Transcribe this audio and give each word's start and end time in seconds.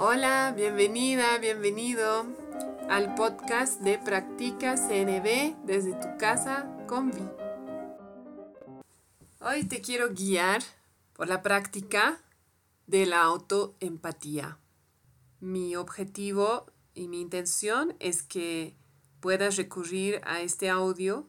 Hola, 0.00 0.54
bienvenida, 0.56 1.38
bienvenido 1.38 2.24
al 2.88 3.16
podcast 3.16 3.80
de 3.80 3.98
Practica 3.98 4.76
CNB 4.76 5.56
desde 5.66 5.92
tu 5.94 6.16
casa 6.18 6.72
con 6.86 7.10
Vi. 7.10 7.28
Hoy 9.40 9.64
te 9.64 9.80
quiero 9.80 10.14
guiar 10.14 10.62
por 11.14 11.26
la 11.26 11.42
práctica 11.42 12.20
de 12.86 13.06
la 13.06 13.22
autoempatía. 13.22 14.60
Mi 15.40 15.74
objetivo 15.74 16.66
y 16.94 17.08
mi 17.08 17.20
intención 17.20 17.96
es 17.98 18.22
que 18.22 18.76
puedas 19.18 19.56
recurrir 19.56 20.20
a 20.22 20.42
este 20.42 20.70
audio 20.70 21.26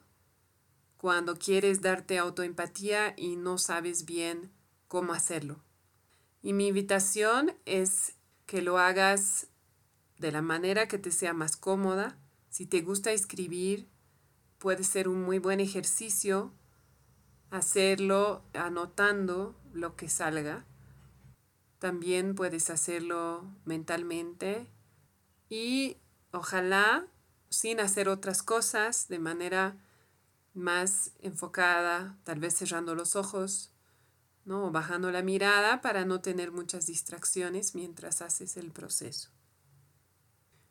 cuando 0.98 1.40
quieres 1.40 1.82
darte 1.82 2.20
autoempatía 2.20 3.16
y 3.18 3.36
no 3.36 3.58
sabes 3.58 4.06
bien 4.06 4.52
cómo 4.88 5.14
hacerlo. 5.14 5.64
Y 6.44 6.54
mi 6.54 6.68
invitación 6.68 7.58
es 7.66 8.14
que 8.50 8.64
lo 8.64 8.80
hagas 8.80 9.46
de 10.18 10.32
la 10.32 10.42
manera 10.42 10.88
que 10.88 10.98
te 10.98 11.12
sea 11.12 11.34
más 11.34 11.56
cómoda. 11.56 12.18
Si 12.50 12.66
te 12.66 12.82
gusta 12.82 13.12
escribir, 13.12 13.88
puede 14.58 14.84
ser 14.84 15.08
un 15.08 15.22
muy 15.22 15.38
buen 15.38 15.60
ejercicio 15.60 16.52
hacerlo 17.52 18.44
anotando 18.56 19.56
lo 19.72 19.96
que 19.96 20.10
salga. 20.10 20.66
También 21.78 22.34
puedes 22.34 22.72
hacerlo 22.72 23.44
mentalmente 23.66 24.68
y 25.48 25.98
ojalá 26.32 27.06
sin 27.52 27.80
hacer 27.80 28.10
otras 28.10 28.42
cosas 28.42 29.10
de 29.10 29.20
manera 29.20 29.78
más 30.56 31.12
enfocada, 31.20 32.18
tal 32.24 32.40
vez 32.40 32.56
cerrando 32.56 32.96
los 32.96 33.16
ojos, 33.16 33.72
¿no? 34.50 34.72
bajando 34.72 35.12
la 35.12 35.22
mirada 35.22 35.80
para 35.80 36.06
no 36.06 36.22
tener 36.22 36.52
muchas 36.52 36.88
distracciones 36.88 37.76
mientras 37.76 38.24
haces 38.24 38.58
el 38.58 38.72
proceso. 38.72 39.30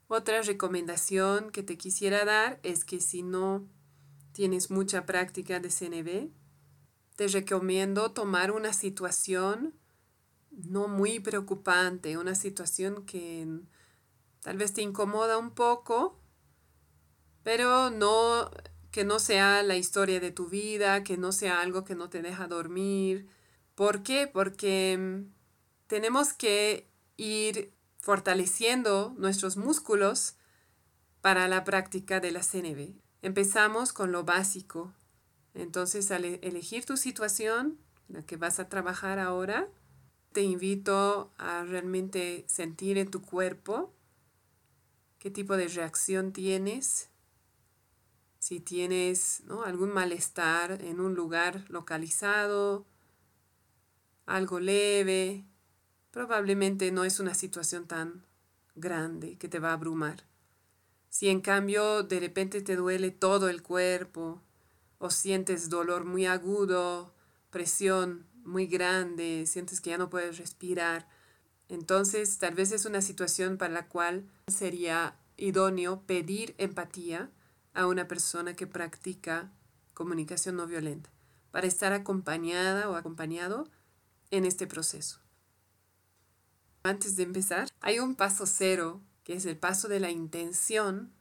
Otra 0.09 0.42
recomendación 0.42 1.52
que 1.52 1.62
te 1.62 1.78
quisiera 1.78 2.25
dar 2.25 2.58
es 2.64 2.84
que 2.84 3.00
si 3.00 3.22
no 3.22 3.69
tienes 4.33 4.72
mucha 4.72 5.06
práctica 5.06 5.61
de 5.61 5.70
CNB, 5.70 6.33
te 7.14 7.28
recomiendo 7.28 8.11
tomar 8.11 8.50
una 8.50 8.72
situación 8.72 9.75
no 10.50 10.89
muy 10.89 11.20
preocupante, 11.20 12.19
una 12.19 12.34
situación 12.34 13.06
que 13.06 13.47
tal 14.42 14.56
vez 14.56 14.72
te 14.72 14.83
incomoda 14.83 15.39
un 15.39 15.52
poco, 15.52 16.19
pero 17.45 17.91
no 17.91 18.50
que 18.91 19.05
no 19.05 19.20
sea 19.20 19.62
la 19.62 19.77
historia 19.77 20.19
de 20.19 20.33
tu 20.33 20.48
vida, 20.48 21.05
que 21.05 21.17
no 21.17 21.30
sea 21.30 21.61
algo 21.61 21.84
que 21.84 21.95
no 21.95 22.11
te 22.11 22.22
deja 22.22 22.48
dormir, 22.48 23.28
¿Por 23.78 24.02
qué? 24.02 24.26
Porque 24.26 24.98
mm, 24.98 25.32
tenemos 25.86 26.32
que 26.32 26.90
ir 27.16 27.72
fortaleciendo 28.00 29.14
nuestros 29.16 29.56
músculos 29.56 30.34
para 31.20 31.46
la 31.46 31.62
práctica 31.62 32.18
de 32.18 32.32
la 32.32 32.42
CNB. 32.42 32.96
Empezamos 33.22 33.92
con 33.92 34.10
lo 34.10 34.24
básico. 34.24 34.92
Entonces, 35.54 36.10
al 36.10 36.24
e-, 36.24 36.40
elegir 36.42 36.86
tu 36.86 36.96
situación, 36.96 37.78
la 38.08 38.22
que 38.22 38.36
vas 38.36 38.58
a 38.58 38.68
trabajar 38.68 39.20
ahora, 39.20 39.68
te 40.32 40.42
invito 40.42 41.32
a 41.38 41.62
realmente 41.62 42.44
sentir 42.48 42.98
en 42.98 43.12
tu 43.12 43.22
cuerpo 43.22 43.94
qué 45.20 45.30
tipo 45.30 45.56
de 45.56 45.68
reacción 45.68 46.32
tienes. 46.32 47.10
Si 48.40 48.58
tienes 48.58 49.44
algún 49.64 49.94
malestar 49.94 50.82
en 50.82 50.98
un 50.98 51.14
lugar 51.14 51.64
localizado, 51.68 52.84
algo 54.28 54.60
leve, 54.60 55.44
probablemente 56.10 56.92
no 56.92 57.04
es 57.04 57.18
una 57.18 57.34
situación 57.34 57.86
tan 57.86 58.24
grande 58.74 59.38
que 59.38 59.48
te 59.48 59.58
va 59.58 59.70
a 59.70 59.72
abrumar. 59.72 60.24
Si 61.08 61.28
en 61.28 61.40
cambio 61.40 62.02
de 62.02 62.20
repente 62.20 62.60
te 62.60 62.76
duele 62.76 63.10
todo 63.10 63.48
el 63.48 63.62
cuerpo 63.62 64.42
o 64.98 65.10
sientes 65.10 65.70
dolor 65.70 66.05
muy 66.05 66.27
agudo, 66.27 67.14
presión 67.50 68.27
muy 68.44 68.67
grande, 68.67 69.44
sientes 69.46 69.80
que 69.80 69.90
ya 69.90 69.98
no 69.98 70.11
puedes 70.11 70.36
respirar, 70.36 71.08
entonces 71.68 72.38
tal 72.38 72.55
vez 72.55 72.72
es 72.72 72.84
una 72.84 73.00
situación 73.00 73.56
para 73.56 73.72
la 73.72 73.88
cual 73.88 74.28
sería 74.46 75.17
idóneo 75.38 76.02
pedir 76.06 76.55
empatía 76.58 77.30
a 77.72 77.86
una 77.86 78.08
persona 78.08 78.55
que 78.55 78.67
practica 78.67 79.50
comunicación 79.94 80.56
no 80.56 80.67
violenta, 80.67 81.11
para 81.50 81.67
estar 81.67 81.92
acompañada 81.92 82.90
o 82.90 82.94
acompañado 82.94 83.68
en 84.30 84.44
este 84.44 84.66
proceso. 84.66 85.20
Antes 86.83 87.16
de 87.16 87.24
empezar, 87.24 87.68
hay 87.80 87.98
un 87.98 88.14
paso 88.14 88.46
cero, 88.46 89.02
que 89.24 89.34
es 89.34 89.46
el 89.46 89.56
paso 89.56 89.89
de 89.89 90.00
la 90.00 90.11
intención, 90.11 91.12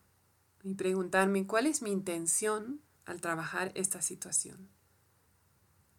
y 0.63 0.75
preguntarme 0.75 1.45
cuál 1.45 1.67
es 1.67 1.81
mi 1.81 1.91
intención 1.91 2.81
al 3.05 3.21
trabajar 3.21 3.71
esta 3.75 4.01
situación. 4.01 4.69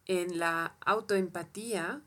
En 0.06 0.38
la 0.38 0.76
autoempatía, 0.80 2.02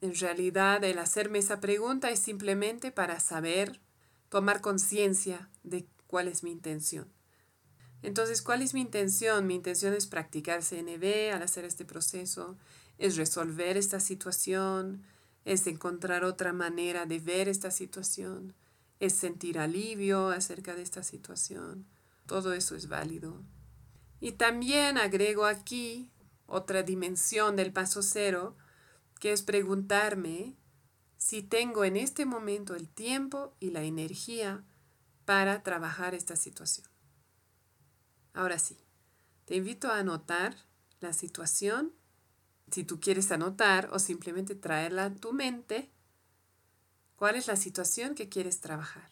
en 0.00 0.14
realidad 0.14 0.82
el 0.84 0.98
hacerme 0.98 1.38
esa 1.38 1.60
pregunta 1.60 2.10
es 2.10 2.20
simplemente 2.20 2.92
para 2.92 3.20
saber, 3.20 3.80
tomar 4.28 4.60
conciencia 4.60 5.50
de 5.62 5.86
cuál 6.06 6.28
es 6.28 6.42
mi 6.42 6.50
intención. 6.52 7.15
Entonces, 8.06 8.40
¿cuál 8.40 8.62
es 8.62 8.72
mi 8.72 8.82
intención? 8.82 9.48
Mi 9.48 9.56
intención 9.56 9.92
es 9.92 10.06
practicar 10.06 10.62
CNB 10.62 11.34
al 11.34 11.42
hacer 11.42 11.64
este 11.64 11.84
proceso, 11.84 12.56
es 12.98 13.16
resolver 13.16 13.76
esta 13.76 13.98
situación, 13.98 15.02
es 15.44 15.66
encontrar 15.66 16.22
otra 16.22 16.52
manera 16.52 17.04
de 17.04 17.18
ver 17.18 17.48
esta 17.48 17.72
situación, 17.72 18.54
es 19.00 19.12
sentir 19.12 19.58
alivio 19.58 20.28
acerca 20.28 20.76
de 20.76 20.82
esta 20.82 21.02
situación. 21.02 21.84
Todo 22.26 22.52
eso 22.52 22.76
es 22.76 22.86
válido. 22.86 23.42
Y 24.20 24.32
también 24.32 24.98
agrego 24.98 25.44
aquí 25.44 26.12
otra 26.46 26.84
dimensión 26.84 27.56
del 27.56 27.72
paso 27.72 28.02
cero, 28.02 28.56
que 29.18 29.32
es 29.32 29.42
preguntarme 29.42 30.54
si 31.16 31.42
tengo 31.42 31.82
en 31.82 31.96
este 31.96 32.24
momento 32.24 32.76
el 32.76 32.88
tiempo 32.88 33.56
y 33.58 33.70
la 33.70 33.82
energía 33.82 34.62
para 35.24 35.64
trabajar 35.64 36.14
esta 36.14 36.36
situación. 36.36 36.86
Ahora 38.36 38.58
sí, 38.58 38.76
te 39.46 39.56
invito 39.56 39.88
a 39.88 39.98
anotar 39.98 40.54
la 41.00 41.14
situación 41.14 41.94
si 42.70 42.84
tú 42.84 43.00
quieres 43.00 43.32
anotar 43.32 43.88
o 43.92 43.98
simplemente 43.98 44.54
traerla 44.54 45.06
a 45.06 45.14
tu 45.14 45.32
mente, 45.32 45.90
cuál 47.16 47.36
es 47.36 47.46
la 47.46 47.56
situación 47.56 48.14
que 48.14 48.28
quieres 48.28 48.60
trabajar 48.60 49.08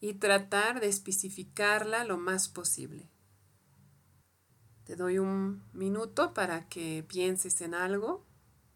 y 0.00 0.14
tratar 0.14 0.80
de 0.80 0.88
especificarla 0.88 2.04
lo 2.04 2.16
más 2.16 2.48
posible. 2.48 3.10
Te 4.84 4.96
doy 4.96 5.18
un 5.18 5.62
minuto 5.74 6.32
para 6.32 6.66
que 6.70 7.04
pienses 7.06 7.60
en 7.60 7.74
algo 7.74 8.24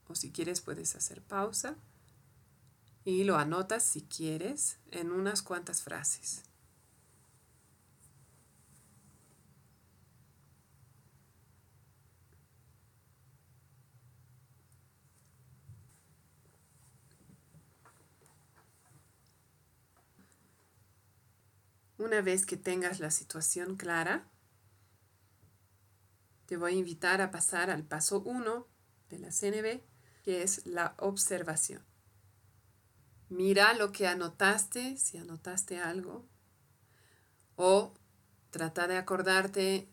o 0.07 0.15
si 0.17 0.33
quieres 0.33 0.61
puedes 0.61 0.95
hacer 0.97 1.23
pausa 1.23 1.77
y 3.07 3.25
lo 3.25 3.39
anotas 3.39 3.85
si 3.85 4.03
quieres 4.03 4.77
en 4.91 5.13
unas 5.13 5.41
cuantas 5.41 5.83
frases. 5.83 6.48
Una 21.99 22.21
vez 22.21 22.47
que 22.47 22.57
tengas 22.57 23.01
la 23.01 23.11
situación 23.11 23.77
clara, 23.77 24.31
te 26.47 26.57
voy 26.57 26.75
a 26.75 26.77
invitar 26.77 27.21
a 27.21 27.33
pasar 27.33 27.71
al 27.71 27.85
paso 27.85 28.21
1 28.21 28.69
de 29.11 29.19
la 29.19 29.33
CNB, 29.33 29.83
que 30.23 30.43
es 30.45 30.65
la 30.65 30.95
observación. 30.99 31.85
Mira 33.29 33.75
lo 33.75 33.91
que 33.91 34.07
anotaste, 34.07 34.97
si 34.97 35.19
anotaste 35.19 35.81
algo, 35.81 36.25
o 37.57 37.93
trata 38.51 38.87
de 38.87 38.97
acordarte 38.97 39.89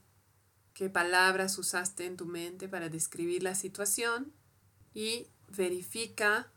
qué 0.76 0.92
palabras 0.92 1.58
usaste 1.58 2.06
en 2.06 2.18
tu 2.18 2.28
mente 2.28 2.70
para 2.70 2.90
describir 2.90 3.42
la 3.42 3.56
situación 3.56 4.32
y 4.94 5.28
verifica 5.48 6.52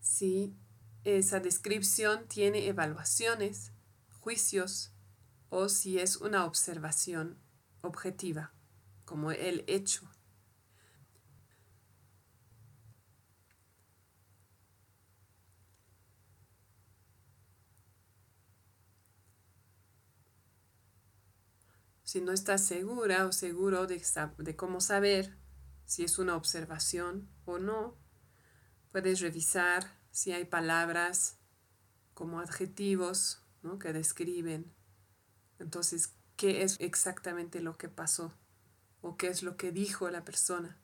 si 0.00 0.56
esa 1.04 1.38
descripción 1.38 2.26
tiene 2.26 2.66
evaluaciones 2.66 3.72
juicios 4.28 4.92
o 5.50 5.68
si 5.68 5.98
es 5.98 6.16
una 6.16 6.44
observación 6.44 7.38
objetiva, 7.82 8.52
como 9.04 9.32
el 9.32 9.64
hecho. 9.66 10.08
Si 22.08 22.22
no 22.22 22.32
estás 22.32 22.64
segura 22.64 23.26
o 23.26 23.32
seguro 23.32 23.86
de, 23.86 24.00
cómo 24.56 24.80
saber 24.80 25.36
si 25.84 26.04
es 26.04 26.18
una 26.18 26.36
observación 26.36 27.28
o 27.44 27.58
no, 27.58 27.98
puedes 28.92 29.20
revisar 29.20 29.94
si 30.10 30.32
hay 30.32 30.46
palabras 30.46 31.38
como 32.14 32.40
adjetivos 32.40 33.42
¿no? 33.62 33.78
que 33.78 33.92
describen. 33.92 34.77
Entonces, 35.58 36.14
¿qué 36.36 36.62
es 36.62 36.76
exactamente 36.80 37.60
lo 37.60 37.76
que 37.76 37.88
pasó? 37.88 38.32
¿O 39.00 39.16
qué 39.16 39.28
es 39.28 39.42
lo 39.42 39.56
que 39.56 39.72
dijo 39.72 40.10
la 40.10 40.24
persona? 40.24 40.76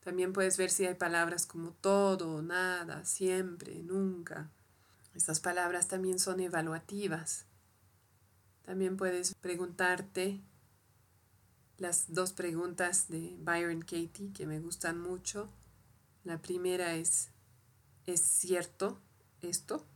También 0.00 0.32
puedes 0.32 0.58
ver 0.58 0.70
si 0.70 0.84
hay 0.84 0.94
palabras 0.94 1.46
como 1.46 1.70
todo, 1.72 2.42
nada, 2.42 3.04
siempre, 3.04 3.82
nunca. 3.82 4.50
Estas 5.14 5.40
palabras 5.40 5.88
también 5.88 6.18
son 6.18 6.40
evaluativas. 6.40 7.46
También 8.64 8.96
puedes 8.96 9.34
preguntarte 9.34 10.40
las 11.78 12.12
dos 12.12 12.32
preguntas 12.32 13.08
de 13.08 13.34
Byron 13.38 13.80
Katie 13.80 14.32
que 14.34 14.46
me 14.46 14.60
gustan 14.60 15.00
mucho. 15.00 15.48
La 16.22 16.38
primera 16.38 16.94
es, 16.94 17.30
¿es 18.06 18.20
cierto 18.20 19.00
esto? 19.42 19.86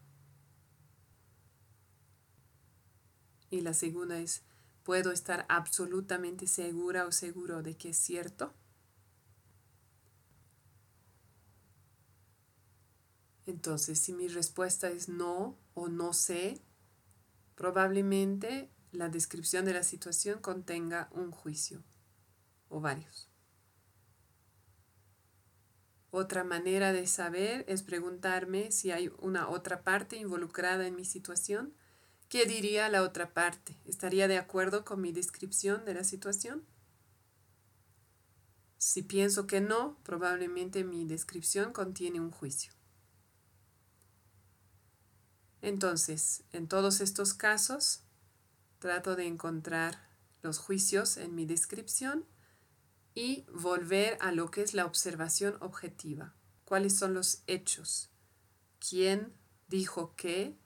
Y 3.51 3.63
la 3.63 3.75
segunda 3.75 4.19
es, 4.19 4.43
¿puedo 4.83 5.13
estar 5.13 5.47
absolutamente 5.49 6.47
segura 6.47 7.07
o 7.07 7.13
seguro 7.13 7.63
de 7.63 7.77
que 7.77 7.91
es 7.91 7.97
cierto? 7.97 8.53
Entonces, 13.47 13.99
si 13.99 14.13
mi 14.13 14.29
respuesta 14.29 14.91
es 14.91 15.09
no 15.09 15.57
o 15.73 15.89
no 15.89 16.13
sé, 16.13 16.61
probablemente 17.55 18.71
la 18.93 19.09
descripción 19.09 19.65
de 19.65 19.73
la 19.73 19.83
situación 19.83 20.41
contenga 20.41 21.09
un 21.13 21.31
juicio 21.31 21.83
o 22.69 22.81
varios. 22.81 23.29
Otra 26.11 26.43
manera 26.43 26.93
de 26.93 27.07
saber 27.07 27.65
es 27.69 27.83
preguntarme 27.83 28.71
si 28.71 28.91
hay 28.91 29.11
una 29.19 29.49
otra 29.49 29.83
parte 29.83 30.17
involucrada 30.17 30.87
en 30.87 30.97
mi 30.97 31.05
situación. 31.05 31.75
¿Qué 32.29 32.45
diría 32.45 32.91
la 32.91 33.03
otra 33.03 33.33
parte? 33.33 33.81
¿Estaría 33.87 34.29
de 34.29 34.37
acuerdo 34.37 34.85
con 34.85 35.01
mi 35.01 35.13
descripción 35.13 35.85
de 35.87 35.95
la 35.95 36.05
situación? 36.05 36.67
Si 38.77 39.03
pienso 39.03 39.47
que 39.47 39.61
no, 39.61 39.99
probablemente 40.03 40.85
mi 40.85 41.07
descripción 41.07 41.73
contiene 41.73 42.21
un 42.21 42.31
juicio. 42.31 42.73
Entonces, 45.63 46.45
en 46.53 46.69
todos 46.69 47.01
estos 47.01 47.35
casos, 47.35 48.03
trato 48.79 49.17
de 49.17 49.27
encontrar 49.27 50.09
los 50.43 50.59
juicios 50.59 51.17
en 51.17 51.35
mi 51.35 51.47
descripción 51.47 52.27
y 53.15 53.47
volver 53.53 54.19
a 54.21 54.33
lo 54.33 54.51
que 54.51 54.63
es 54.63 54.75
la 54.75 54.85
observación 54.85 55.57
objetiva. 55.61 56.35
¿Cuáles 56.65 56.97
son 56.97 57.15
los 57.15 57.43
hechos? 57.47 58.11
¿Quién 58.79 59.33
dijo 59.67 60.15
qué? 60.15 60.57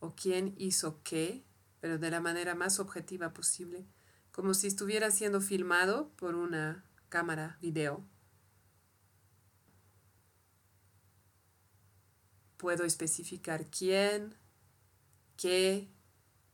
¿O 0.00 0.14
quién 0.14 0.54
hizo 0.58 1.02
qué? 1.02 1.44
Pero 1.80 1.98
de 1.98 2.10
la 2.10 2.20
manera 2.20 2.54
más 2.54 2.80
objetiva 2.80 3.32
posible, 3.32 3.86
como 4.32 4.54
si 4.54 4.66
estuviera 4.66 5.10
siendo 5.10 5.40
filmado 5.40 6.10
por 6.16 6.34
una 6.34 6.84
cámara 7.08 7.58
video. 7.60 8.04
Puedo 12.56 12.84
especificar 12.84 13.66
quién, 13.70 14.34
qué, 15.36 15.88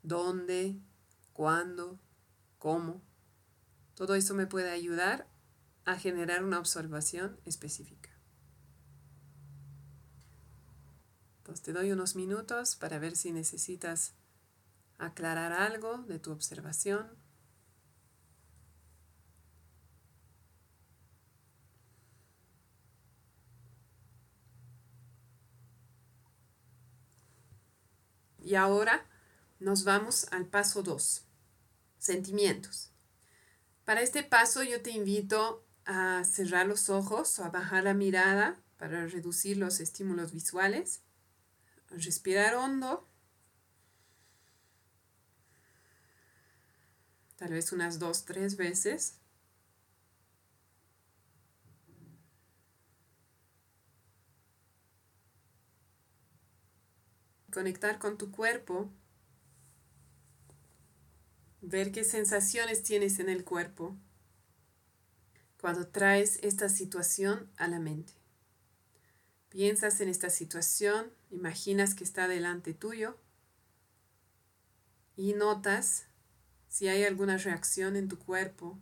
dónde, 0.03 0.79
cuándo, 1.33 1.99
cómo. 2.59 3.03
Todo 3.95 4.15
eso 4.15 4.35
me 4.35 4.47
puede 4.47 4.71
ayudar 4.71 5.29
a 5.85 5.97
generar 5.99 6.45
una 6.45 6.59
observación 6.59 7.39
específica. 7.45 8.04
Entonces 11.45 11.63
te 11.63 11.75
doy 11.75 11.93
unos 11.93 12.17
minutos 12.17 12.75
para 12.75 12.99
ver 12.99 13.17
si 13.17 13.31
necesitas 13.31 14.15
aclarar 14.97 15.53
algo 15.53 15.99
de 15.99 16.19
tu 16.19 16.33
observación. 16.33 17.07
Y 28.39 28.55
ahora 28.55 29.07
nos 29.59 29.85
vamos 29.85 30.27
al 30.31 30.47
paso 30.47 30.83
2, 30.83 31.27
sentimientos. 31.99 32.91
Para 33.85 34.01
este 34.01 34.23
paso 34.23 34.63
yo 34.63 34.81
te 34.81 34.93
invito 34.93 35.67
a 35.85 36.25
cerrar 36.25 36.67
los 36.67 36.89
ojos 36.89 37.39
o 37.39 37.45
a 37.45 37.51
bajar 37.51 37.85
la 37.85 37.93
mirada 37.93 38.59
para 38.79 39.07
reducir 39.07 39.59
los 39.59 39.81
estímulos 39.81 40.33
visuales, 40.33 41.04
respirar 41.99 42.55
hondo, 42.55 43.09
tal 47.37 47.53
vez 47.53 47.73
unas 47.73 47.99
dos, 47.99 48.25
tres 48.25 48.57
veces. 48.57 49.19
Conectar 57.53 57.99
con 57.99 58.19
tu 58.19 58.33
cuerpo 58.33 58.91
ver 61.67 61.93
qué 61.93 62.05
sensaciones 62.05 62.83
tienes 62.83 63.19
en 63.19 63.29
el 63.29 63.45
cuerpo 63.45 63.97
cuando 65.61 65.87
traes 65.87 66.39
esta 66.43 66.69
situación 66.69 67.51
a 67.57 67.69
la 67.69 67.79
mente. 67.79 68.24
Piensas 69.55 70.01
en 70.01 70.09
esta 70.09 70.31
situación, 70.31 71.13
imaginas 71.31 71.95
que 71.95 72.03
está 72.03 72.27
delante 72.27 72.75
tuyo 72.75 73.17
y 75.15 75.35
notas 75.35 76.09
si 76.67 76.89
hay 76.89 77.05
alguna 77.05 77.37
reacción 77.37 77.95
en 77.95 78.09
tu 78.09 78.19
cuerpo, 78.19 78.81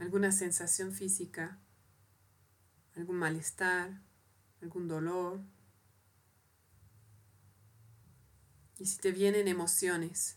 alguna 0.00 0.32
sensación 0.32 0.90
física, 0.90 1.60
algún 2.96 3.14
malestar, 3.14 4.02
algún 4.60 4.88
dolor. 4.88 5.40
Y 8.76 8.86
si 8.86 8.98
te 8.98 9.12
vienen 9.12 9.46
emociones, 9.46 10.36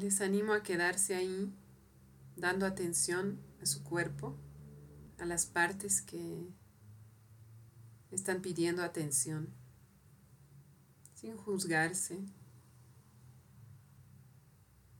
les 0.00 0.22
animo 0.22 0.54
a 0.54 0.62
quedarse 0.62 1.14
ahí, 1.14 1.52
dando 2.34 2.64
atención 2.64 3.38
a 3.60 3.66
su 3.66 3.84
cuerpo, 3.84 4.34
a 5.18 5.26
las 5.26 5.44
partes 5.44 6.00
que 6.00 6.48
están 8.10 8.40
pidiendo 8.40 8.82
atención, 8.82 9.50
sin 11.14 11.36
juzgarse, 11.36 12.24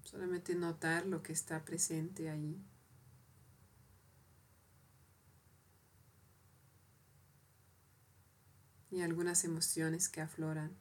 solamente 0.02 0.54
notar 0.54 1.07
lo 1.07 1.23
que 1.23 1.33
está 1.33 1.64
presente 1.64 2.28
ahí. 2.28 2.62
Y 8.90 9.00
algunas 9.00 9.45
emociones 9.45 10.11
que 10.11 10.21
afloran. 10.21 10.76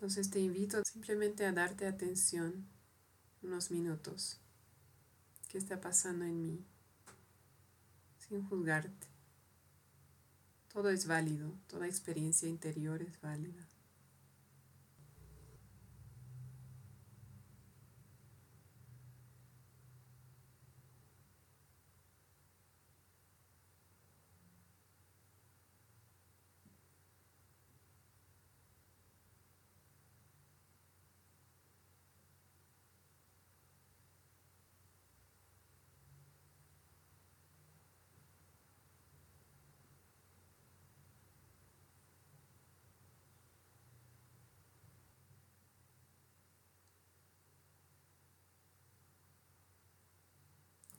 Entonces 0.00 0.30
te 0.30 0.40
invito 0.40 0.82
simplemente 0.82 1.44
a 1.44 1.52
darte 1.52 1.86
atención 1.86 2.66
unos 3.42 3.70
minutos. 3.70 4.40
¿Qué 5.50 5.58
está 5.58 5.78
pasando 5.78 6.24
en 6.24 6.42
mí? 6.42 6.64
Sin 8.18 8.42
juzgarte. 8.48 9.08
Todo 10.72 10.88
es 10.88 11.06
válido, 11.06 11.52
toda 11.66 11.86
experiencia 11.86 12.48
interior 12.48 13.02
es 13.02 13.20
válida. 13.20 13.68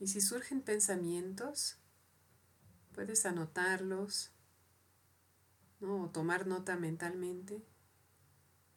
Y 0.02 0.08
si 0.08 0.20
surgen 0.20 0.62
pensamientos, 0.62 1.76
puedes 2.92 3.24
anotarlos 3.24 4.32
¿no? 5.78 6.02
o 6.02 6.10
tomar 6.10 6.48
nota 6.48 6.74
mentalmente. 6.74 7.64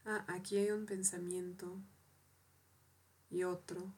Ah, 0.06 0.24
aquí 0.28 0.56
hay 0.58 0.70
un 0.70 0.86
pensamiento 0.86 1.82
y 3.32 3.44
otro. 3.44 3.92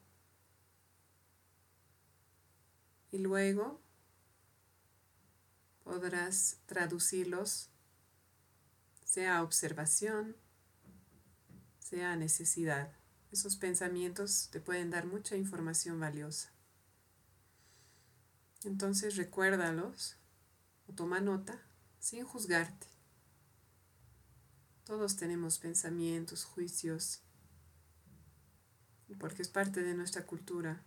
Y 3.11 3.17
luego 3.17 3.81
podrás 5.83 6.61
traducirlos, 6.65 7.69
sea 9.03 9.43
observación, 9.43 10.37
sea 11.79 12.15
necesidad. 12.15 12.93
Esos 13.33 13.57
pensamientos 13.57 14.47
te 14.49 14.61
pueden 14.61 14.91
dar 14.91 15.05
mucha 15.05 15.35
información 15.35 15.99
valiosa. 15.99 16.56
Entonces 18.63 19.15
recuérdalos 19.15 20.17
o 20.87 20.93
toma 20.93 21.21
nota 21.21 21.61
sin 21.99 22.23
juzgarte. 22.23 22.87
Todos 24.83 25.17
tenemos 25.17 25.59
pensamientos, 25.59 26.45
juicios, 26.45 27.21
porque 29.19 29.41
es 29.41 29.49
parte 29.49 29.83
de 29.83 29.93
nuestra 29.93 30.25
cultura. 30.25 30.83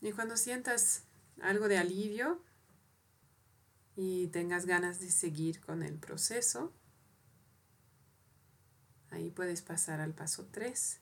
Y 0.00 0.10
cuando 0.12 0.36
sientas 0.36 1.04
algo 1.40 1.68
de 1.68 1.78
alivio 1.78 2.42
y 3.94 4.26
tengas 4.28 4.66
ganas 4.66 4.98
de 4.98 5.10
seguir 5.10 5.60
con 5.60 5.82
el 5.84 5.96
proceso, 5.96 6.72
Ahí 9.12 9.30
puedes 9.30 9.60
pasar 9.60 10.00
al 10.00 10.14
paso 10.14 10.48
3. 10.50 10.98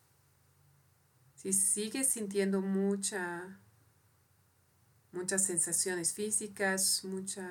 Si 1.37 1.53
sigues 1.53 2.09
sintiendo 2.09 2.61
mucha, 2.61 3.61
muchas 5.13 5.45
sensaciones 5.45 6.13
físicas, 6.13 7.05
mucha 7.05 7.49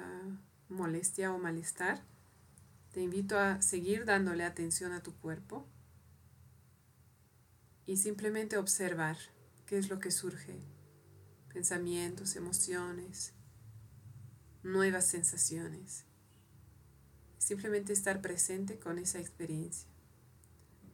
molestia 0.68 1.34
o 1.34 1.40
malestar, 1.40 2.04
te 2.92 3.02
invito 3.02 3.40
a 3.40 3.62
seguir 3.62 4.04
dándole 4.04 4.44
atención 4.44 4.92
a 4.92 5.02
tu 5.02 5.16
cuerpo 5.16 5.66
y 7.86 7.96
simplemente 7.96 8.58
observar 8.58 9.18
qué 9.66 9.78
es 9.78 9.90
lo 9.90 10.00
que 10.00 10.12
surge, 10.12 10.60
pensamientos, 11.54 12.36
emociones, 12.36 13.32
nuevas 14.62 15.08
sensaciones. 15.08 16.04
Simplemente 17.38 17.94
estar 17.94 18.22
presente 18.22 18.78
con 18.78 19.00
esa 19.00 19.20
experiencia 19.20 19.88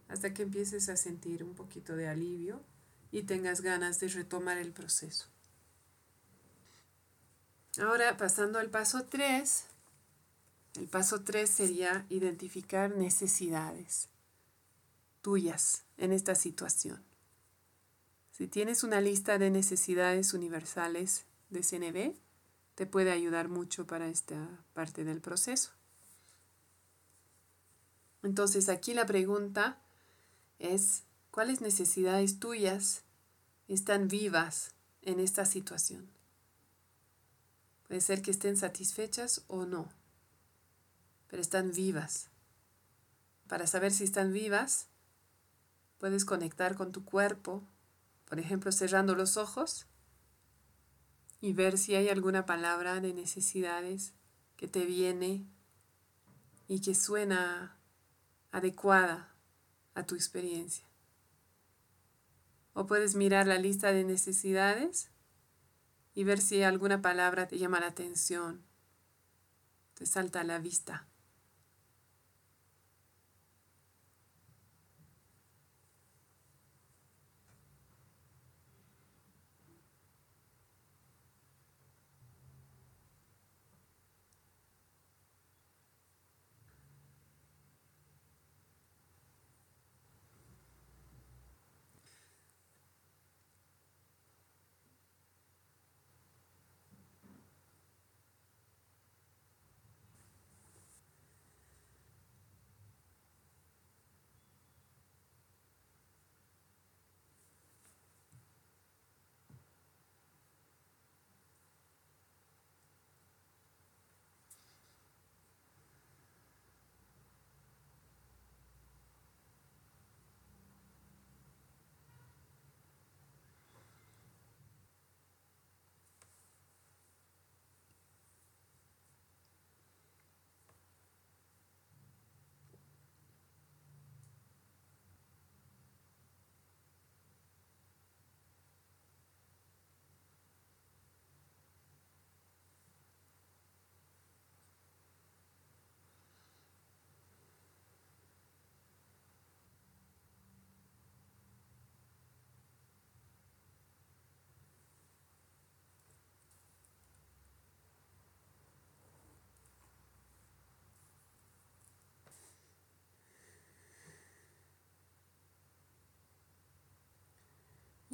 hasta 0.07 0.33
que 0.33 0.43
empieces 0.43 0.89
a 0.89 0.97
sentir 0.97 1.43
un 1.43 1.55
poquito 1.55 1.95
de 1.95 2.07
alivio 2.07 2.61
y 3.11 3.23
tengas 3.23 3.61
ganas 3.61 3.99
de 3.99 4.09
retomar 4.09 4.57
el 4.57 4.71
proceso. 4.71 5.27
Ahora, 7.79 8.17
pasando 8.17 8.59
al 8.59 8.69
paso 8.69 9.05
3, 9.05 9.65
el 10.79 10.87
paso 10.87 11.23
3 11.23 11.49
sería 11.49 12.05
identificar 12.09 12.95
necesidades 12.95 14.09
tuyas 15.21 15.83
en 15.97 16.11
esta 16.11 16.35
situación. 16.35 17.03
Si 18.31 18.47
tienes 18.47 18.83
una 18.83 19.01
lista 19.01 19.37
de 19.37 19.49
necesidades 19.49 20.33
universales 20.33 21.25
de 21.49 21.63
CNB, 21.63 22.15
te 22.75 22.85
puede 22.85 23.11
ayudar 23.11 23.47
mucho 23.47 23.87
para 23.87 24.07
esta 24.07 24.63
parte 24.73 25.03
del 25.03 25.21
proceso. 25.21 25.71
Entonces 28.23 28.69
aquí 28.69 28.93
la 28.93 29.05
pregunta 29.05 29.79
es 30.59 31.03
cuáles 31.31 31.61
necesidades 31.61 32.39
tuyas 32.39 33.03
están 33.67 34.07
vivas 34.07 34.73
en 35.01 35.19
esta 35.19 35.45
situación. 35.45 36.09
Puede 37.87 38.01
ser 38.01 38.21
que 38.21 38.31
estén 38.31 38.57
satisfechas 38.57 39.43
o 39.47 39.65
no, 39.65 39.89
pero 41.27 41.41
están 41.41 41.71
vivas. 41.71 42.29
Para 43.47 43.67
saber 43.67 43.91
si 43.91 44.03
están 44.03 44.33
vivas, 44.33 44.87
puedes 45.99 46.25
conectar 46.25 46.75
con 46.75 46.91
tu 46.91 47.05
cuerpo, 47.05 47.63
por 48.25 48.39
ejemplo, 48.39 48.71
cerrando 48.71 49.13
los 49.13 49.37
ojos 49.37 49.85
y 51.41 51.53
ver 51.53 51.77
si 51.77 51.95
hay 51.95 52.09
alguna 52.09 52.45
palabra 52.45 52.99
de 53.01 53.13
necesidades 53.13 54.13
que 54.57 54.67
te 54.67 54.85
viene 54.85 55.45
y 56.67 56.81
que 56.81 56.95
suena 56.95 57.77
adecuada 58.51 59.34
a 59.95 60.03
tu 60.03 60.15
experiencia. 60.15 60.85
O 62.73 62.85
puedes 62.85 63.15
mirar 63.15 63.47
la 63.47 63.57
lista 63.57 63.91
de 63.91 64.03
necesidades 64.03 65.09
y 66.13 66.23
ver 66.23 66.39
si 66.39 66.61
alguna 66.61 67.01
palabra 67.01 67.47
te 67.47 67.57
llama 67.57 67.79
la 67.79 67.87
atención, 67.87 68.63
te 69.95 70.05
salta 70.05 70.41
a 70.41 70.43
la 70.43 70.59
vista. 70.59 71.07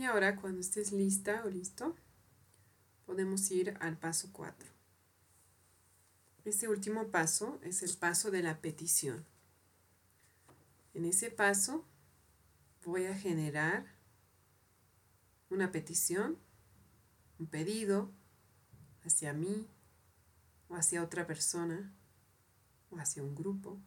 Y 0.01 0.05
ahora 0.05 0.35
cuando 0.35 0.61
estés 0.61 0.91
lista 0.91 1.43
o 1.45 1.47
listo, 1.47 1.95
podemos 3.05 3.51
ir 3.51 3.77
al 3.81 3.99
paso 3.99 4.31
4. 4.33 4.67
Este 6.43 6.67
último 6.67 7.09
paso 7.09 7.59
es 7.61 7.83
el 7.83 7.95
paso 7.97 8.31
de 8.31 8.41
la 8.41 8.61
petición. 8.61 9.23
En 10.95 11.05
ese 11.05 11.29
paso 11.29 11.85
voy 12.83 13.05
a 13.05 13.15
generar 13.15 13.85
una 15.51 15.71
petición, 15.71 16.39
un 17.37 17.45
pedido 17.45 18.09
hacia 19.05 19.33
mí 19.33 19.67
o 20.67 20.77
hacia 20.77 21.03
otra 21.03 21.27
persona 21.27 21.93
o 22.89 22.97
hacia 22.97 23.21
un 23.21 23.35
grupo. 23.35 23.79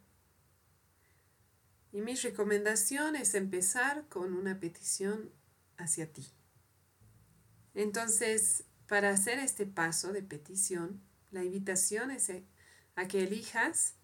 Y 1.91 2.03
mi 2.03 2.15
recomendación 2.15 3.17
es 3.17 3.35
empezar 3.35 4.07
con 4.09 4.33
una 4.35 4.61
petición 4.61 5.33
hacia 5.77 6.13
ti. 6.13 6.27
Entonces, 7.75 8.65
para 8.87 9.11
hacer 9.11 9.39
este 9.39 9.67
paso 9.67 10.13
de 10.13 10.23
petición, 10.23 11.03
la 11.31 11.45
invitación 11.45 12.11
es 12.11 12.31
a 12.97 13.09
que 13.09 13.25
elijas 13.25 13.95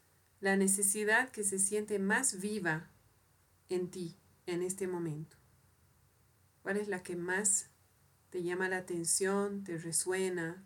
la 0.41 0.57
necesidad 0.57 1.31
que 1.31 1.45
se 1.45 1.59
siente 1.59 1.99
más 1.99 2.41
viva 2.41 2.91
en 3.69 3.91
ti 3.91 4.17
en 4.47 4.62
este 4.62 4.87
momento. 4.87 5.37
¿Cuál 6.62 6.77
es 6.77 6.89
la 6.89 7.03
que 7.03 7.17
más 7.17 7.71
te 8.31 8.43
llama 8.43 8.69
la 8.69 8.79
atención, 8.79 9.65
te 9.65 9.77
resuena, 9.79 10.65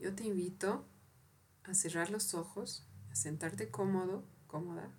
Yo 0.00 0.14
te 0.14 0.24
invito 0.24 0.88
a 1.62 1.74
cerrar 1.74 2.10
los 2.10 2.32
ojos, 2.32 2.86
a 3.10 3.14
sentarte 3.14 3.70
cómodo, 3.70 4.24
cómoda. 4.46 4.90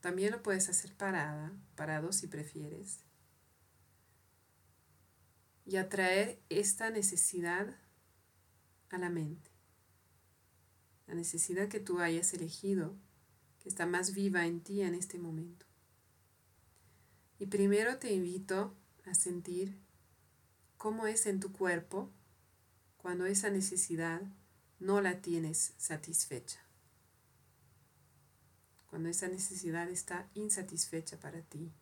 También 0.00 0.32
lo 0.32 0.42
puedes 0.42 0.68
hacer 0.68 0.94
parada, 0.94 1.50
parado 1.76 2.12
si 2.12 2.26
prefieres. 2.26 3.00
Y 5.64 5.76
atraer 5.76 6.42
esta 6.50 6.90
necesidad 6.90 7.74
a 8.90 8.98
la 8.98 9.08
mente. 9.08 9.50
La 11.06 11.14
necesidad 11.14 11.68
que 11.68 11.80
tú 11.80 12.00
hayas 12.00 12.34
elegido, 12.34 12.94
que 13.60 13.70
está 13.70 13.86
más 13.86 14.12
viva 14.12 14.44
en 14.44 14.60
ti 14.60 14.82
en 14.82 14.94
este 14.94 15.18
momento. 15.18 15.64
Y 17.38 17.46
primero 17.46 17.96
te 17.96 18.12
invito 18.12 18.76
a 19.06 19.14
sentir 19.14 19.80
cómo 20.76 21.06
es 21.06 21.24
en 21.24 21.40
tu 21.40 21.50
cuerpo 21.50 22.12
cuando 23.00 23.24
esa 23.24 23.48
necesidad 23.48 24.20
no 24.78 25.00
la 25.00 25.22
tienes 25.22 25.72
satisfecha. 25.78 26.60
Cuando 28.90 29.08
esa 29.08 29.28
necesidad 29.28 29.88
está 29.88 30.28
insatisfecha 30.34 31.18
para 31.18 31.40
ti. 31.40 31.72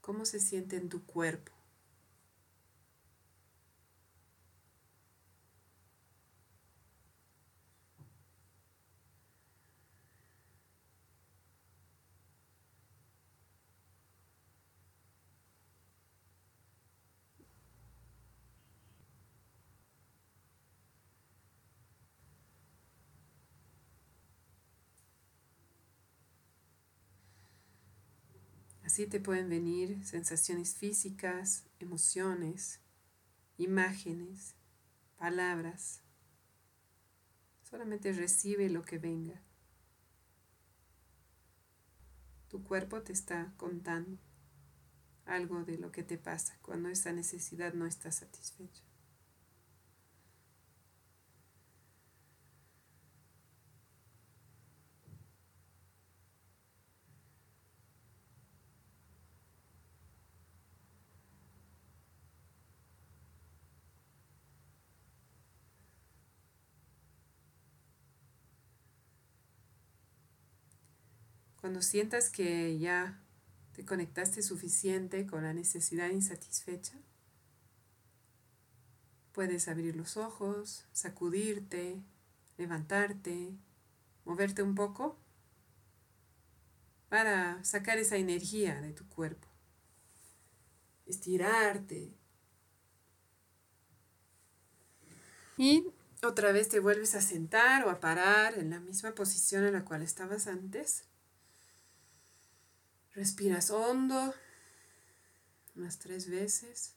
¿Cómo 0.00 0.24
se 0.24 0.40
siente 0.40 0.76
en 0.76 0.88
tu 0.88 1.04
cuerpo? 1.04 1.52
Así 29.00 29.08
te 29.08 29.18
pueden 29.18 29.48
venir 29.48 30.04
sensaciones 30.04 30.74
físicas, 30.74 31.64
emociones, 31.78 32.80
imágenes, 33.56 34.56
palabras. 35.16 36.02
Solamente 37.62 38.12
recibe 38.12 38.68
lo 38.68 38.82
que 38.82 38.98
venga. 38.98 39.40
Tu 42.50 42.62
cuerpo 42.62 43.00
te 43.00 43.14
está 43.14 43.54
contando 43.56 44.18
algo 45.24 45.64
de 45.64 45.78
lo 45.78 45.90
que 45.92 46.02
te 46.02 46.18
pasa 46.18 46.58
cuando 46.60 46.90
esa 46.90 47.10
necesidad 47.10 47.72
no 47.72 47.86
está 47.86 48.12
satisfecha. 48.12 48.89
Cuando 71.60 71.82
sientas 71.82 72.30
que 72.30 72.78
ya 72.78 73.20
te 73.74 73.84
conectaste 73.84 74.42
suficiente 74.42 75.26
con 75.26 75.42
la 75.42 75.52
necesidad 75.52 76.08
insatisfecha, 76.08 76.98
puedes 79.32 79.68
abrir 79.68 79.94
los 79.94 80.16
ojos, 80.16 80.86
sacudirte, 80.92 82.02
levantarte, 82.56 83.54
moverte 84.24 84.62
un 84.62 84.74
poco 84.74 85.18
para 87.10 87.62
sacar 87.64 87.98
esa 87.98 88.16
energía 88.16 88.80
de 88.80 88.92
tu 88.92 89.06
cuerpo. 89.08 89.46
Estirarte. 91.06 92.14
Y 95.58 95.84
otra 96.22 96.52
vez 96.52 96.68
te 96.68 96.80
vuelves 96.80 97.14
a 97.14 97.20
sentar 97.20 97.86
o 97.86 97.90
a 97.90 98.00
parar 98.00 98.58
en 98.58 98.70
la 98.70 98.80
misma 98.80 99.14
posición 99.14 99.66
en 99.66 99.74
la 99.74 99.84
cual 99.84 100.02
estabas 100.02 100.46
antes. 100.46 101.09
Respiras 103.12 103.70
hondo, 103.70 104.34
unas 105.74 105.98
tres 105.98 106.30
veces. 106.30 106.94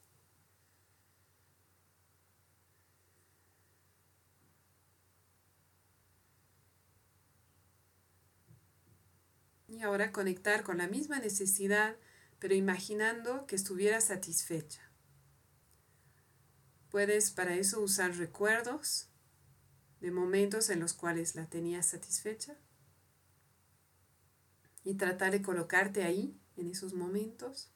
Y 9.66 9.82
ahora 9.82 10.12
conectar 10.12 10.62
con 10.62 10.78
la 10.78 10.86
misma 10.86 11.18
necesidad, 11.18 11.96
pero 12.38 12.54
imaginando 12.54 13.44
que 13.46 13.56
estuviera 13.56 14.00
satisfecha. 14.00 14.82
Puedes 16.90 17.32
para 17.32 17.56
eso 17.56 17.80
usar 17.80 18.16
recuerdos 18.16 19.08
de 20.00 20.12
momentos 20.12 20.70
en 20.70 20.78
los 20.78 20.92
cuales 20.92 21.34
la 21.34 21.48
tenías 21.48 21.86
satisfecha 21.86 22.56
y 24.84 24.94
tratar 24.94 25.32
de 25.32 25.42
colocarte 25.42 26.04
ahí, 26.04 26.38
en 26.56 26.68
esos 26.70 26.94
momentos. 26.94 27.70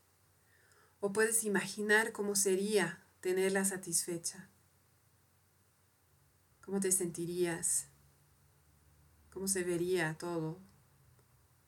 O 1.00 1.12
puedes 1.12 1.44
imaginar 1.44 2.12
cómo 2.12 2.36
sería 2.36 3.02
tenerla 3.20 3.64
satisfecha. 3.64 4.48
¿Cómo 6.64 6.80
te 6.80 6.92
sentirías? 6.92 7.86
¿Cómo 9.32 9.48
se 9.48 9.64
vería 9.64 10.16
todo? 10.18 10.60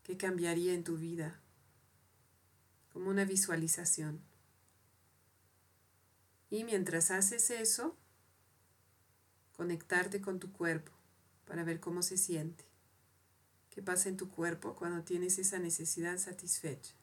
¿Qué 0.02 0.16
cambiaría 0.16 0.74
en 0.74 0.84
tu 0.84 0.96
vida? 0.96 1.40
Como 2.92 3.08
una 3.10 3.24
visualización. 3.24 4.20
Y 6.50 6.64
mientras 6.64 7.10
haces 7.10 7.50
eso, 7.50 7.96
conectarte 9.56 10.20
con 10.20 10.40
tu 10.40 10.52
cuerpo 10.52 10.92
para 11.46 11.64
ver 11.64 11.80
cómo 11.80 12.02
se 12.02 12.16
siente. 12.16 12.69
¿Qué 13.80 13.86
pasa 13.86 14.10
en 14.10 14.18
tu 14.18 14.28
cuerpo 14.28 14.74
cuando 14.74 15.02
tienes 15.04 15.38
esa 15.38 15.58
necesidad 15.58 16.18
satisfecha? 16.18 16.99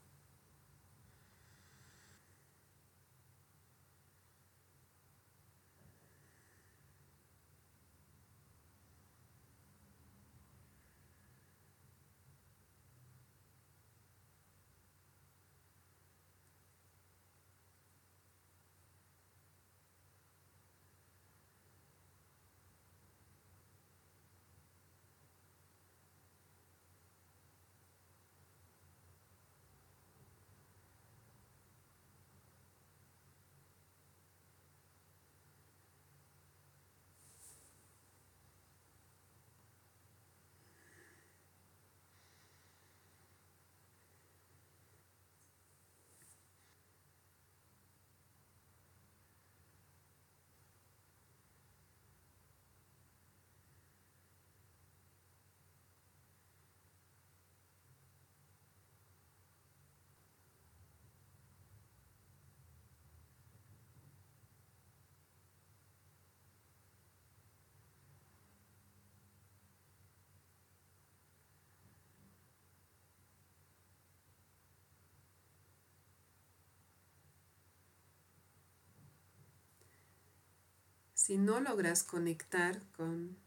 Si 81.18 81.40
no 81.40 81.60
logras 81.60 82.04
conectar 82.04 82.80
con 82.92 83.40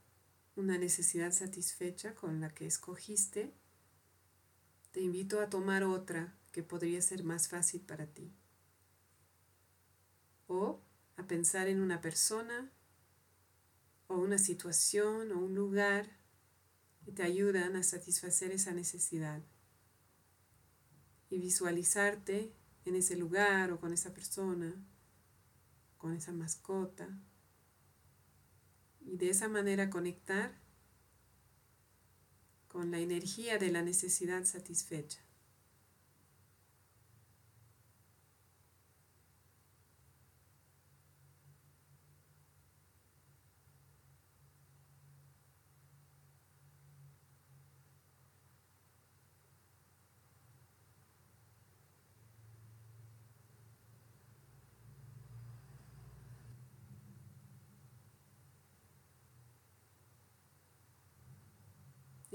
una 0.57 0.77
necesidad 0.77 1.31
satisfecha 1.31 2.17
con 2.17 2.41
la 2.41 2.53
que 2.53 2.67
escogiste, 2.67 3.55
te 4.91 5.01
invito 5.01 5.39
a 5.39 5.49
tomar 5.49 5.85
otra 5.85 6.37
que 6.51 6.65
podría 6.65 7.01
ser 7.01 7.23
más 7.23 7.47
fácil 7.47 7.81
para 7.83 8.07
ti. 8.07 8.35
O 10.49 10.83
a 11.17 11.29
pensar 11.29 11.69
en 11.69 11.81
una 11.81 12.01
persona 12.01 12.73
o 14.09 14.17
una 14.17 14.39
situación 14.39 15.31
o 15.31 15.39
un 15.39 15.55
lugar 15.55 16.11
que 17.05 17.13
te 17.13 17.23
ayudan 17.23 17.77
a 17.77 17.85
satisfacer 17.85 18.51
esa 18.51 18.73
necesidad. 18.73 19.43
Y 21.31 21.39
visualizarte 21.39 22.53
en 22.85 22.97
ese 22.97 23.15
lugar 23.15 23.71
o 23.71 23.79
con 23.79 23.93
esa 23.93 24.13
persona, 24.13 24.75
con 25.99 26.17
esa 26.17 26.33
mascota. 26.33 27.17
Y 29.01 29.17
de 29.17 29.31
esa 29.31 29.49
manera 29.49 29.91
conectar 29.91 30.53
con 32.69 32.91
la 32.91 32.99
energía 32.99 33.59
de 33.59 33.71
la 33.71 33.83
necesidad 33.83 34.45
satisfecha. 34.45 35.21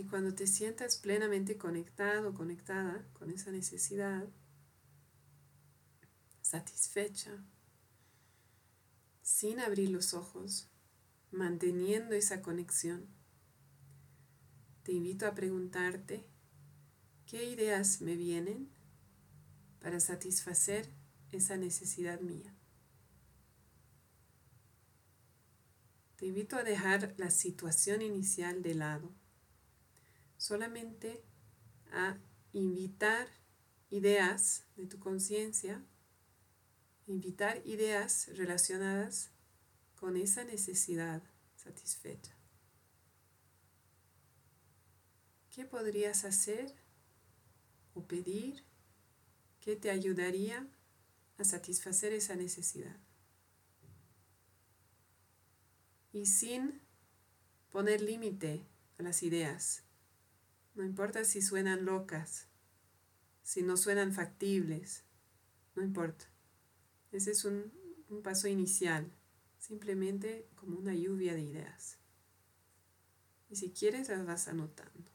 Cuando 0.10 0.36
te 0.36 0.46
sientas 0.46 0.98
plenamente 0.98 1.58
conectado, 1.58 2.34
conectada 2.34 3.08
con 3.14 3.32
esa 3.32 3.52
necesidad, 3.52 4.28
satisfecha, 6.42 7.44
sin 9.22 9.60
abrir 9.60 9.90
los 9.90 10.14
ojos, 10.14 10.70
manteniendo 11.32 12.14
esa 12.14 12.42
conexión, 12.42 13.08
te 14.84 14.92
invito 14.92 15.26
a 15.26 15.34
preguntarte 15.34 16.26
qué 17.26 17.50
ideas 17.50 18.02
me 18.02 18.16
vienen 18.16 18.70
para 19.80 20.00
satisfacer 20.00 20.88
esa 21.32 21.58
necesidad 21.58 22.22
mía. 22.22 22.54
Te 26.18 26.28
invito 26.28 26.56
a 26.56 26.64
dejar 26.64 27.16
la 27.18 27.32
situación 27.32 28.02
inicial 28.02 28.62
de 28.62 28.76
lado 28.76 29.25
solamente 30.46 31.24
a 31.92 32.20
invitar 32.54 33.28
ideas 33.90 34.64
de 34.76 34.86
tu 34.86 35.00
conciencia, 35.00 35.84
invitar 37.08 37.66
ideas 37.66 38.28
relacionadas 38.38 39.32
con 39.96 40.16
esa 40.18 40.44
necesidad 40.44 41.24
satisfecha. 41.56 42.38
¿Qué 45.50 45.66
podrías 45.66 46.26
hacer 46.26 46.76
o 47.96 48.06
pedir 48.06 48.64
que 49.62 49.76
te 49.76 49.90
ayudaría 49.90 50.68
a 51.40 51.44
satisfacer 51.44 52.14
esa 52.14 52.36
necesidad? 52.36 53.00
Y 56.12 56.28
sin 56.28 56.82
poner 57.72 58.02
límite 58.02 58.68
a 59.00 59.04
las 59.04 59.24
ideas, 59.24 59.85
no 60.76 60.84
importa 60.84 61.24
si 61.24 61.42
suenan 61.42 61.86
locas, 61.86 62.48
si 63.44 63.64
no 63.64 63.78
suenan 63.78 64.14
factibles, 64.14 65.04
no 65.76 65.84
importa. 65.84 66.26
Ese 67.12 67.32
es 67.32 67.46
un, 67.46 67.72
paso 68.24 68.48
inicial, 68.48 69.12
simplemente 69.58 70.50
como 70.56 70.78
una 70.78 70.94
lluvia 70.94 71.34
de 71.34 71.42
ideas. 71.42 71.98
Y 73.50 73.56
si 73.56 73.72
quieres 73.72 74.10
las 74.10 74.26
vas 74.26 74.48
anotando. 74.48 75.12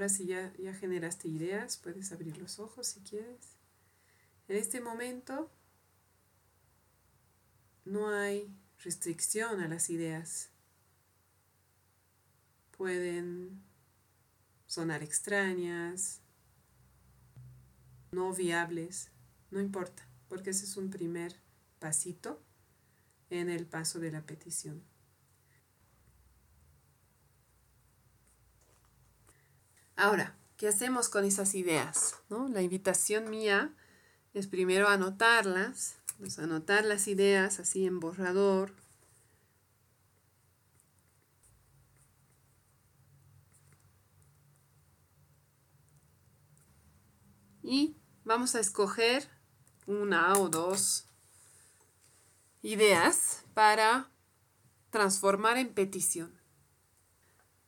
Ahora 0.00 0.08
si 0.08 0.24
ya, 0.24 0.50
ya 0.56 0.72
generaste 0.72 1.28
ideas, 1.28 1.76
puedes 1.76 2.10
abrir 2.10 2.38
los 2.38 2.58
ojos 2.58 2.86
si 2.86 3.00
quieres. 3.00 3.58
En 4.48 4.56
este 4.56 4.80
momento 4.80 5.50
no 7.84 8.08
hay 8.08 8.50
restricción 8.82 9.60
a 9.60 9.68
las 9.68 9.90
ideas. 9.90 10.48
Pueden 12.78 13.62
sonar 14.64 15.02
extrañas, 15.02 16.22
no 18.10 18.32
viables, 18.32 19.10
no 19.50 19.60
importa, 19.60 20.08
porque 20.30 20.48
ese 20.48 20.64
es 20.64 20.78
un 20.78 20.88
primer 20.88 21.36
pasito 21.78 22.42
en 23.28 23.50
el 23.50 23.66
paso 23.66 24.00
de 24.00 24.12
la 24.12 24.22
petición. 24.22 24.82
Ahora, 30.00 30.34
¿qué 30.56 30.66
hacemos 30.66 31.10
con 31.10 31.26
esas 31.26 31.54
ideas? 31.54 32.14
La 32.30 32.62
invitación 32.62 33.28
mía 33.28 33.74
es 34.32 34.46
primero 34.46 34.88
anotarlas, 34.88 35.96
pues 36.16 36.38
anotar 36.38 36.86
las 36.86 37.06
ideas 37.06 37.60
así 37.60 37.84
en 37.84 38.00
borrador. 38.00 38.72
Y 47.62 47.94
vamos 48.24 48.54
a 48.54 48.60
escoger 48.60 49.28
una 49.86 50.32
o 50.38 50.48
dos 50.48 51.08
ideas 52.62 53.44
para 53.52 54.08
transformar 54.88 55.58
en 55.58 55.74
petición. 55.74 56.40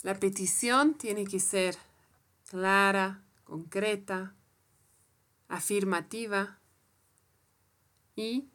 La 0.01 0.19
petición 0.19 0.95
tiene 0.95 1.27
que 1.27 1.39
ser 1.39 1.77
clara, 2.53 3.25
concreta, 3.45 4.35
afirmativa 5.49 6.61
y 8.15 8.51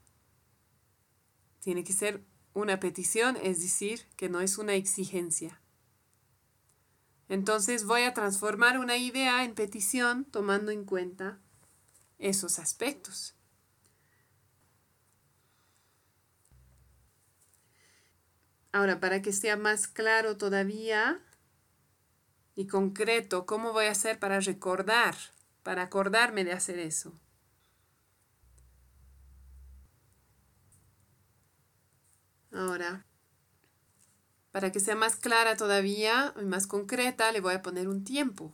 tiene 1.62 1.84
que 1.84 1.94
ser 1.94 2.24
una 2.54 2.80
petición, 2.80 3.38
es 3.42 3.60
decir, 3.60 4.06
que 4.16 4.30
no 4.30 4.40
es 4.42 4.60
una 4.60 4.76
exigencia. 4.76 5.60
Entonces 7.28 7.86
voy 7.86 8.04
a 8.04 8.14
transformar 8.14 8.78
una 8.78 8.98
idea 8.98 9.44
en 9.44 9.56
petición 9.56 10.26
tomando 10.26 10.70
en 10.70 10.86
cuenta 10.86 11.40
esos 12.20 12.60
aspectos. 12.60 13.36
Ahora, 18.72 19.00
para 19.00 19.24
que 19.24 19.34
sea 19.34 19.58
más 19.58 19.88
claro 19.88 20.38
todavía, 20.38 21.27
y 22.58 22.66
concreto, 22.66 23.46
¿cómo 23.46 23.72
voy 23.72 23.86
a 23.86 23.92
hacer 23.92 24.18
para 24.18 24.40
recordar, 24.40 25.16
para 25.62 25.84
acordarme 25.84 26.44
de 26.44 26.54
hacer 26.54 26.80
eso? 26.80 27.14
Ahora, 32.52 33.06
para 34.52 34.72
que 34.72 34.80
sea 34.80 34.96
más 34.96 35.18
clara 35.18 35.56
todavía 35.56 36.34
y 36.42 36.46
más 36.46 36.66
concreta, 36.66 37.32
le 37.32 37.42
voy 37.42 37.54
a 37.54 37.62
poner 37.62 37.88
un 37.88 38.04
tiempo. 38.04 38.52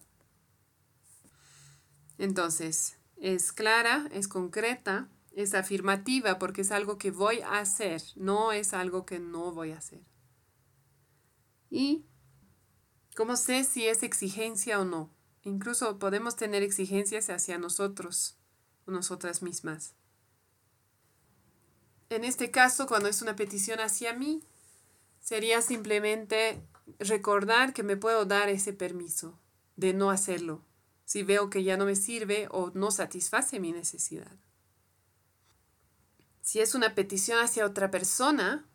Entonces, 2.17 2.97
es 3.15 3.53
clara, 3.53 4.09
es 4.11 4.27
concreta, 4.27 5.07
es 5.31 5.53
afirmativa 5.53 6.39
porque 6.39 6.59
es 6.59 6.71
algo 6.71 6.97
que 6.97 7.11
voy 7.11 7.39
a 7.39 7.59
hacer, 7.59 8.01
no 8.17 8.51
es 8.51 8.73
algo 8.73 9.05
que 9.05 9.19
no 9.19 9.53
voy 9.53 9.71
a 9.71 9.77
hacer. 9.77 10.01
Y, 11.69 12.05
¿cómo 13.15 13.35
sé 13.35 13.63
si 13.63 13.87
es 13.87 14.03
exigencia 14.03 14.79
o 14.79 14.85
no? 14.85 15.09
Incluso 15.43 15.99
podemos 15.99 16.35
tener 16.35 16.63
exigencias 16.63 17.29
hacia 17.29 17.57
nosotros 17.57 18.37
o 18.85 18.91
nosotras 18.91 19.41
mismas. 19.41 19.93
En 22.09 22.23
este 22.23 22.51
caso, 22.51 22.87
cuando 22.87 23.09
es 23.09 23.21
una 23.21 23.35
petición 23.35 23.79
hacia 23.79 24.13
mí, 24.13 24.43
sería 25.19 25.61
simplemente 25.61 26.61
recordar 26.99 27.73
que 27.73 27.83
me 27.83 27.97
puedo 27.97 28.25
dar 28.25 28.49
ese 28.49 28.73
permiso 28.73 29.39
de 29.75 29.93
no 29.93 30.11
hacerlo 30.11 30.63
si 31.05 31.23
veo 31.23 31.49
que 31.49 31.63
ya 31.63 31.77
no 31.77 31.85
me 31.85 31.95
sirve 31.95 32.47
o 32.51 32.71
no 32.73 32.91
satisface 32.91 33.59
mi 33.59 33.71
necesidad. 33.71 34.31
Si 36.41 36.59
es 36.59 36.75
una 36.75 36.95
petición 36.95 37.39
hacia 37.39 37.65
otra 37.65 37.91
persona, 37.91 38.65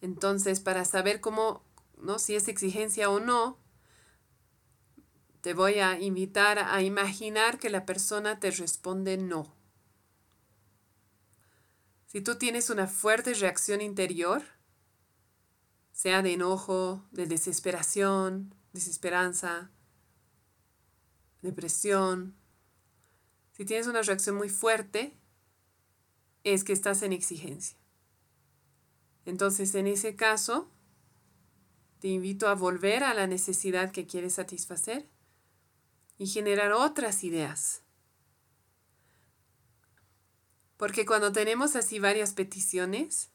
entonces 0.00 0.60
para 0.60 0.84
saber 0.84 1.20
cómo, 1.20 1.62
¿no? 1.96 2.18
si 2.18 2.34
es 2.34 2.48
exigencia 2.48 3.10
o 3.10 3.20
no, 3.20 3.58
te 5.40 5.54
voy 5.54 5.74
a 5.78 6.00
invitar 6.00 6.58
a 6.58 6.82
imaginar 6.82 7.58
que 7.58 7.70
la 7.70 7.86
persona 7.86 8.40
te 8.40 8.50
responde 8.50 9.16
no. 9.16 9.54
Si 12.06 12.20
tú 12.20 12.36
tienes 12.36 12.70
una 12.70 12.86
fuerte 12.86 13.34
reacción 13.34 13.80
interior, 13.80 14.42
sea 15.92 16.22
de 16.22 16.32
enojo, 16.32 17.06
de 17.12 17.26
desesperación, 17.26 18.54
desesperanza, 18.72 19.70
depresión, 21.42 22.36
si 23.52 23.64
tienes 23.64 23.86
una 23.86 24.02
reacción 24.02 24.36
muy 24.36 24.48
fuerte, 24.48 25.16
es 26.44 26.64
que 26.64 26.72
estás 26.72 27.02
en 27.02 27.12
exigencia. 27.12 27.78
Entonces, 29.24 29.74
en 29.74 29.86
ese 29.86 30.14
caso, 30.14 30.70
te 32.00 32.08
invito 32.08 32.48
a 32.48 32.54
volver 32.54 33.04
a 33.04 33.14
la 33.14 33.26
necesidad 33.26 33.90
que 33.90 34.06
quieres 34.06 34.34
satisfacer 34.34 35.08
y 36.18 36.26
generar 36.26 36.72
otras 36.72 37.24
ideas. 37.24 37.82
Porque 40.76 41.06
cuando 41.06 41.32
tenemos 41.32 41.74
así 41.74 41.98
varias 41.98 42.34
peticiones, 42.34 43.30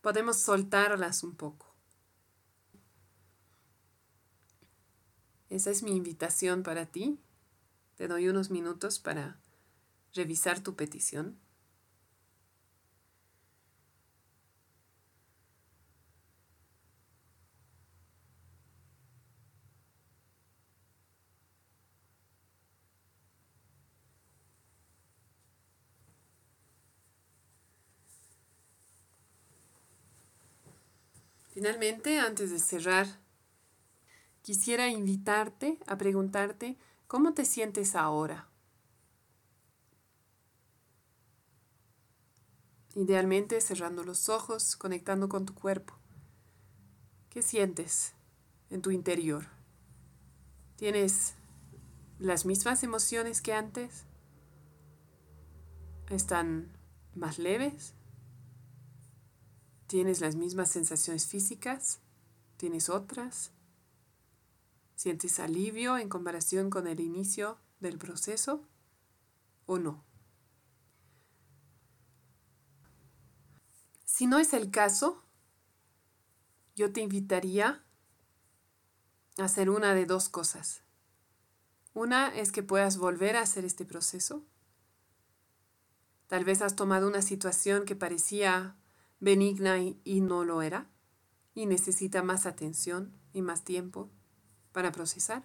podemos 0.00 0.38
soltarlas 0.38 1.22
un 1.22 1.36
poco. 1.36 1.74
Esa 5.50 5.70
es 5.70 5.84
mi 5.84 5.96
invitación 5.96 6.64
para 6.64 6.86
ti. 6.86 7.20
Te 7.94 8.08
doy 8.08 8.28
unos 8.28 8.50
minutos 8.50 8.98
para 8.98 9.40
revisar 10.12 10.60
tu 10.60 10.74
petición. 10.74 11.38
Finalmente, 31.64 32.18
antes 32.18 32.50
de 32.50 32.58
cerrar, 32.58 33.06
quisiera 34.42 34.88
invitarte 34.88 35.78
a 35.86 35.96
preguntarte 35.96 36.76
cómo 37.06 37.32
te 37.32 37.46
sientes 37.46 37.96
ahora. 37.96 38.50
Idealmente 42.94 43.62
cerrando 43.62 44.04
los 44.04 44.28
ojos, 44.28 44.76
conectando 44.76 45.30
con 45.30 45.46
tu 45.46 45.54
cuerpo. 45.54 45.94
¿Qué 47.30 47.40
sientes 47.40 48.12
en 48.68 48.82
tu 48.82 48.90
interior? 48.90 49.46
¿Tienes 50.76 51.32
las 52.18 52.44
mismas 52.44 52.82
emociones 52.82 53.40
que 53.40 53.54
antes? 53.54 54.04
¿Están 56.10 56.76
más 57.14 57.38
leves? 57.38 57.94
¿Tienes 59.86 60.20
las 60.20 60.34
mismas 60.34 60.70
sensaciones 60.70 61.26
físicas? 61.26 62.00
¿Tienes 62.56 62.88
otras? 62.88 63.52
¿Sientes 64.96 65.38
alivio 65.40 65.98
en 65.98 66.08
comparación 66.08 66.70
con 66.70 66.86
el 66.86 67.00
inicio 67.00 67.58
del 67.80 67.98
proceso 67.98 68.66
o 69.66 69.78
no? 69.78 70.04
Si 74.04 74.26
no 74.26 74.38
es 74.38 74.54
el 74.54 74.70
caso, 74.70 75.24
yo 76.76 76.92
te 76.92 77.00
invitaría 77.00 77.84
a 79.38 79.44
hacer 79.44 79.68
una 79.68 79.94
de 79.94 80.06
dos 80.06 80.28
cosas. 80.28 80.82
Una 81.92 82.34
es 82.34 82.52
que 82.52 82.62
puedas 82.62 82.96
volver 82.96 83.36
a 83.36 83.42
hacer 83.42 83.64
este 83.64 83.84
proceso. 83.84 84.44
Tal 86.28 86.44
vez 86.44 86.62
has 86.62 86.74
tomado 86.74 87.06
una 87.06 87.22
situación 87.22 87.84
que 87.84 87.96
parecía 87.96 88.76
benigna 89.24 89.78
y, 89.78 90.20
no 90.20 90.44
lo 90.44 90.60
era, 90.60 90.86
y 91.54 91.64
necesita 91.64 92.22
más 92.22 92.44
atención 92.44 93.10
y 93.32 93.40
más 93.40 93.64
tiempo 93.64 94.10
para 94.72 94.92
procesar. 94.92 95.42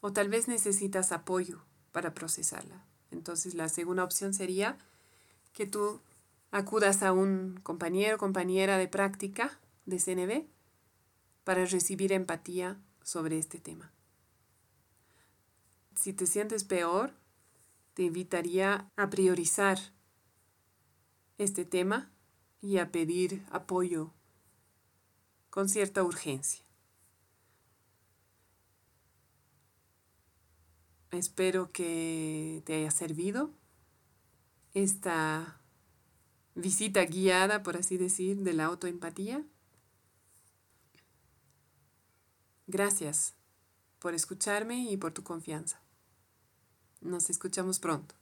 O 0.00 0.12
tal 0.12 0.28
vez 0.28 0.46
necesitas 0.46 1.10
apoyo 1.10 1.64
para 1.90 2.14
procesarla. 2.14 2.84
Entonces 3.10 3.54
la 3.54 3.68
segunda 3.68 4.04
opción 4.04 4.32
sería 4.32 4.78
que 5.52 5.66
tú 5.66 6.00
acudas 6.52 7.02
a 7.02 7.12
un 7.12 7.58
compañero 7.64 8.14
o 8.14 8.18
compañera 8.18 8.78
de 8.78 8.86
práctica 8.86 9.58
de 9.84 9.98
CNB 9.98 10.46
para 11.42 11.66
recibir 11.66 12.12
empatía 12.12 12.80
sobre 13.02 13.38
este 13.38 13.58
tema. 13.58 13.90
Si 15.96 16.12
te 16.12 16.26
sientes 16.26 16.62
peor, 16.62 17.12
te 17.94 18.04
invitaría 18.04 18.88
a 18.96 19.10
priorizar 19.10 19.78
este 21.38 21.64
tema 21.64 22.12
y 22.62 22.78
a 22.78 22.92
pedir 22.92 23.44
apoyo 23.50 24.12
con 25.50 25.68
cierta 25.68 26.02
urgencia. 26.02 26.64
Espero 31.10 31.70
que 31.72 32.62
te 32.64 32.76
haya 32.76 32.90
servido 32.90 33.50
esta 34.72 35.60
visita 36.54 37.04
guiada, 37.04 37.62
por 37.62 37.76
así 37.76 37.98
decir, 37.98 38.38
de 38.38 38.54
la 38.54 38.64
autoempatía. 38.64 39.44
Gracias 42.66 43.34
por 43.98 44.14
escucharme 44.14 44.90
y 44.90 44.96
por 44.96 45.12
tu 45.12 45.22
confianza. 45.22 45.82
Nos 47.02 47.28
escuchamos 47.28 47.78
pronto. 47.78 48.21